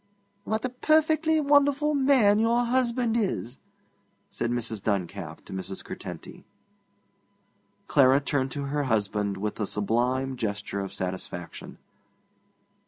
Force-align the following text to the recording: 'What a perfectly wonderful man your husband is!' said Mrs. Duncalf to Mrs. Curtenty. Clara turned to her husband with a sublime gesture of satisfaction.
'What 0.45 0.65
a 0.65 0.69
perfectly 0.69 1.39
wonderful 1.39 1.93
man 1.93 2.39
your 2.39 2.63
husband 2.65 3.15
is!' 3.15 3.59
said 4.31 4.49
Mrs. 4.49 4.81
Duncalf 4.81 5.45
to 5.45 5.53
Mrs. 5.53 5.85
Curtenty. 5.85 6.43
Clara 7.85 8.19
turned 8.19 8.49
to 8.53 8.63
her 8.63 8.85
husband 8.85 9.37
with 9.37 9.59
a 9.59 9.67
sublime 9.67 10.37
gesture 10.37 10.79
of 10.79 10.91
satisfaction. 10.91 11.77